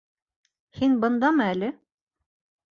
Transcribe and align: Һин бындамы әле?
Һин 0.79 0.97
бындамы 1.05 1.47
әле? 1.53 1.71